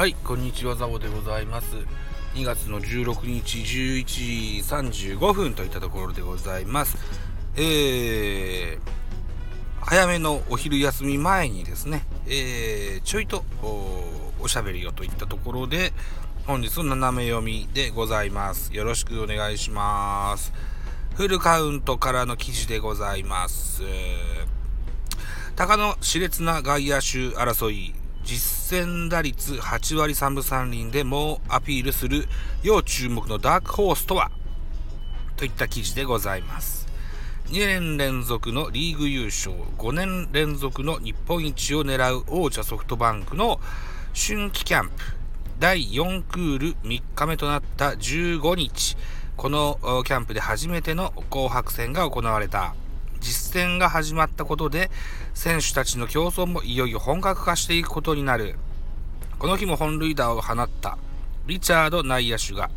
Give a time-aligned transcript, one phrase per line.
[0.00, 1.76] はい、こんにちは、ザボでございます。
[2.32, 6.96] 2月の16日11時35分といったところでございます。
[7.54, 8.80] えー、
[9.82, 13.44] 早めのお昼休み前にですね、えー、ちょいと
[14.40, 15.92] おしゃべりをといったところで、
[16.46, 18.74] 本日の斜め読みでございます。
[18.74, 20.54] よろしくお願いします。
[21.14, 23.82] フルカウントからの記事でございます。
[25.56, 27.92] 鷹の熾烈な外野手争い、
[28.30, 32.28] 実戦打率8割3分3厘でもアピールする
[32.62, 34.30] 要注目のダークホースとは？
[35.34, 36.86] といった記事でございます。
[37.46, 43.58] 2年連続のリーグ優勝、5年連続の日本一を狙う王者ソフトバンクの
[44.14, 44.92] 春季キャンプ
[45.58, 48.96] 第4クール3日目となった15日、
[49.36, 52.76] このキャンプで初めての紅白戦が行われた。
[53.20, 54.90] 実戦が始まったことで、
[55.34, 58.56] 選手たちの競争もいよいよ本格化していくことになる。
[59.38, 60.98] この日も本塁打を放った
[61.46, 62.70] リチャード内野手が、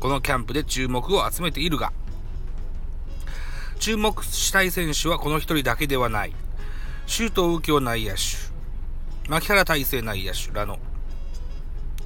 [0.00, 1.92] このキャンプで注目を集めているが、
[3.78, 6.34] 注目したい選手はこの一人だけではない。
[7.06, 8.18] 周東右京内野手、
[9.28, 10.78] 牧原大成内野手らの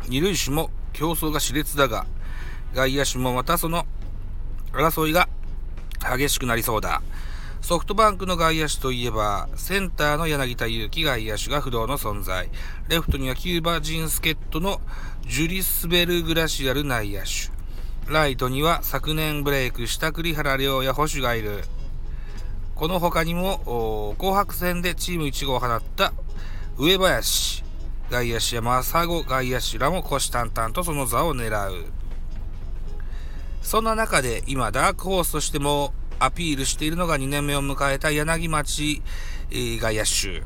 [0.08, 2.06] 二塁手も競争が熾烈だが、
[2.74, 3.86] 外野手もまたその
[4.72, 5.28] 争いが
[6.00, 7.02] 激しくなりそうだ。
[7.62, 12.50] ソフトバンクの外野手といえば、センターの柳田悠岐外野手が不動の存在。
[12.88, 14.80] レフトにはキューバ人助っ人の
[15.28, 17.52] ジュリスベルグラシアル内野手。
[18.12, 21.62] ライトには昨年ブレイクした栗原良也捕手がいる。
[22.74, 26.12] この他にも、紅白戦でチーム1号を放った
[26.76, 27.62] 上林、
[28.10, 31.84] 外野手や正子外野手らも虎視眈々とその座を狙う。
[33.62, 35.94] そんな中で今ダークホースとしても
[36.24, 39.02] アピールしているのが2年目を迎えた柳町、
[39.50, 40.44] 外野手。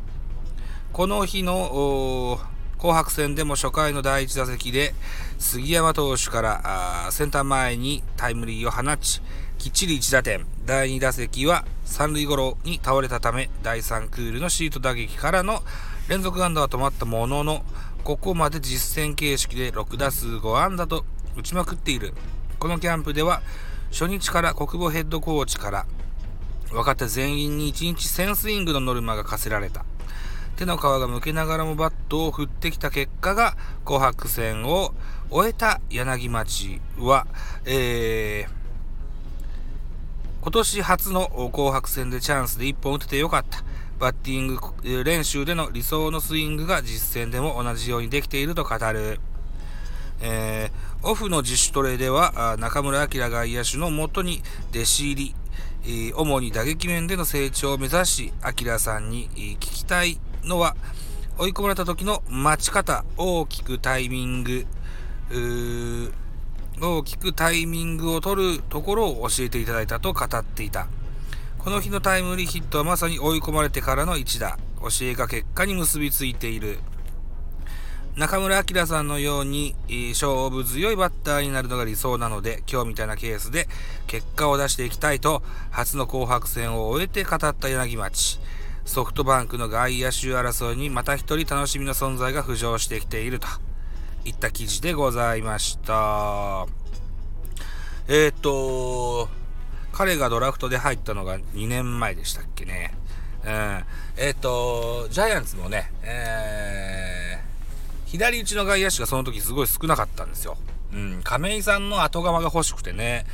[0.94, 2.40] この日の
[2.78, 4.94] 紅白戦でも初回の第1打席で
[5.38, 9.20] 杉山投手からセンター前にタイムリーを放ち、
[9.58, 10.46] きっちり1打点。
[10.64, 15.62] 第2打席は三塁ゴロに倒れたため、第3クールのシート打撃からの
[16.08, 17.66] 連続安打は止まったものの、
[18.02, 21.04] ここまで実戦形式で6打数5安打と
[21.36, 22.14] 打ちまくっている。
[22.58, 23.42] このキャンプでは
[23.90, 25.86] 初日から国母ヘッドコーチから
[26.72, 29.84] 若手全員に1日1000スイングのノルマが課せられた。
[30.56, 34.94] 手の皮がむけながらもバットを振ってきた結果が紅白戦を
[35.30, 37.26] 終えた柳町は、
[37.66, 38.50] えー、
[40.40, 43.62] 今年初の紅白戦でチャンスで1本打ててよかった。
[43.98, 49.20] バッティング練習での理想のスイングが実戦でも同じようにできていると語る。
[50.20, 55.34] えー、オフの自主トレでは中村晃外野手のもとに弟子入り、
[55.84, 60.76] えー、主に打撃面での成長を目指し、晃さんに聞きたいのは、
[61.38, 64.66] 追い込まれた時の待ち方、大きくタイミング、
[66.80, 70.88] 大きくタイミングを取るところを教えていただいたと語っていた。
[71.58, 74.56] この日のタイムリーヒットはまさに追い込まれてからの一打。
[74.80, 76.78] 教えが結果に結びついている。
[78.16, 79.74] 中村晃さんのように
[80.12, 83.68] 勝負強いバッターになるのが理想なので、今日みたいなケースで
[84.06, 88.40] 結果を出していきたいと、初の紅白戦を終えて語った柳町。
[88.86, 93.48] ソフトバンクの外野手争いにまた一人楽しみの存在が浮上してきていると
[94.24, 96.66] いった記事でございました。
[98.08, 99.28] えっ、と、
[99.92, 102.94] 彼がドラフトで入ったのが2年前でしたっけね。
[103.44, 103.84] うん。
[104.16, 107.25] えっ、と、ジャイアンツもね、えー
[108.16, 110.56] 左打ちの外野手がその時すごい少なかったんですよ。
[110.92, 113.26] うん、亀井さんの後釜が欲しくてね、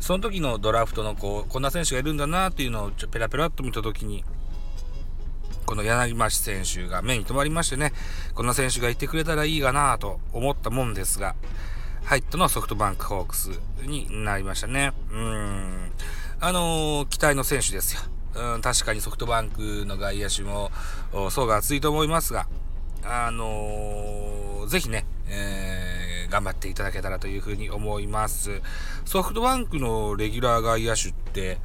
[0.00, 4.24] その時のドラフトのこう、こんな選手がいるんだなっていうのをちょペラペラっと見た時に、
[5.66, 7.92] この柳町選手が目に留まりましてね、
[8.34, 11.34] こんな選手がいてくれたらいいかなと思ったもんですが、
[12.04, 13.50] 入ったのはソフトバンクホークス
[13.82, 14.92] になりましたね。
[15.12, 15.92] うん。
[16.40, 18.00] あのー、期待の選手ですよ。
[18.54, 20.70] うん、確かにソフトバンクの外野手も
[21.30, 22.46] 層が厚いと思いますが、
[23.04, 24.29] あのー、
[24.70, 28.62] ぜひね、えー、頑張っていただけたらというふうに思います。
[29.04, 31.58] ソフトバンクのレギュラー外野手って、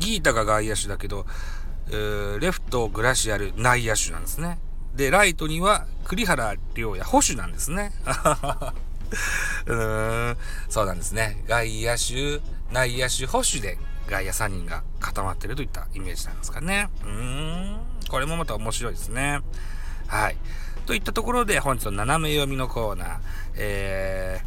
[0.00, 1.26] ギータが外野手だけど、
[1.90, 4.58] えー、レフト、グラシアル、内野手なんですね。
[4.96, 7.92] で、ライトには栗原良也、保守なんですね。
[9.66, 10.36] うーん、
[10.68, 11.44] そうなんですね。
[11.46, 12.42] 外野手、
[12.72, 13.78] 内野手、保守で
[14.08, 16.88] 外野3人が固まってるといったイメージなんですかね。
[17.04, 17.78] うーん、
[18.08, 19.40] これもまた面白いですね。
[20.08, 20.36] はい。
[20.86, 23.18] といったところで本日の斜め読みのコーナー、
[23.56, 24.40] え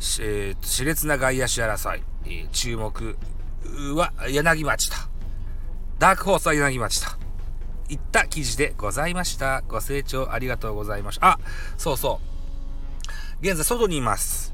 [0.00, 3.16] ー、えー、熾烈な外野手争い、えー、注目
[3.94, 4.96] は柳町と、
[6.00, 7.08] ダークホースは柳町と
[7.88, 9.62] いった記事でございました。
[9.68, 11.28] ご清聴ありがとうございました。
[11.28, 11.38] あ、
[11.78, 13.46] そうそう。
[13.46, 14.52] 現在外にいます。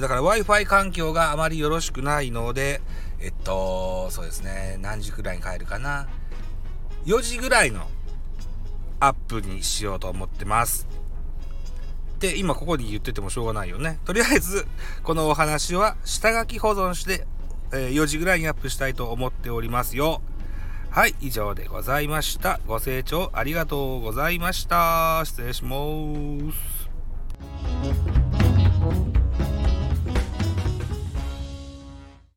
[0.00, 2.80] だから Wi-Fi 環境があまりよろしくないので、
[3.20, 6.06] えっと、そうですね、何時くらいに帰るかな。
[7.06, 7.88] 4時ぐらいの
[9.00, 10.86] アップにしようと思ってます。
[12.20, 13.98] で、今ここに言っててもしょうがないよね。
[14.04, 14.66] とりあえず、
[15.02, 17.26] このお話は下書き保存して、
[17.72, 20.20] え、4時ぐらいにアップしたいと思っておりますよ。
[20.90, 22.60] はい、以上でございました。
[22.66, 25.22] ご清聴ありがとうございました。
[25.24, 25.76] 失礼しま
[26.52, 26.89] す。